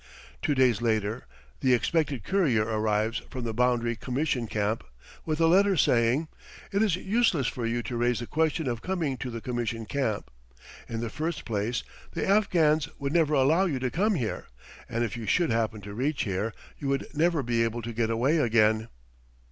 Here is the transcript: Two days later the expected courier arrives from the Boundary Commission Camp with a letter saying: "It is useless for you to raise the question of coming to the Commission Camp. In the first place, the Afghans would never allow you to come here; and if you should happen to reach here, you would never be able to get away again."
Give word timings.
Two 0.41 0.55
days 0.55 0.81
later 0.81 1.27
the 1.59 1.75
expected 1.75 2.23
courier 2.23 2.63
arrives 2.65 3.19
from 3.29 3.43
the 3.43 3.53
Boundary 3.53 3.95
Commission 3.95 4.47
Camp 4.47 4.83
with 5.27 5.39
a 5.39 5.45
letter 5.45 5.77
saying: 5.77 6.27
"It 6.71 6.81
is 6.81 6.95
useless 6.95 7.45
for 7.45 7.67
you 7.67 7.83
to 7.83 7.95
raise 7.97 8.19
the 8.19 8.25
question 8.25 8.67
of 8.67 8.81
coming 8.81 9.15
to 9.17 9.29
the 9.29 9.41
Commission 9.41 9.85
Camp. 9.85 10.31
In 10.89 11.01
the 11.01 11.11
first 11.11 11.45
place, 11.45 11.83
the 12.13 12.27
Afghans 12.27 12.89
would 12.97 13.13
never 13.13 13.35
allow 13.35 13.65
you 13.65 13.77
to 13.77 13.91
come 13.91 14.15
here; 14.15 14.47
and 14.89 15.03
if 15.03 15.15
you 15.15 15.27
should 15.27 15.51
happen 15.51 15.81
to 15.81 15.93
reach 15.93 16.23
here, 16.23 16.51
you 16.79 16.87
would 16.87 17.05
never 17.15 17.43
be 17.43 17.63
able 17.63 17.83
to 17.83 17.93
get 17.93 18.09
away 18.09 18.37
again." 18.39 18.87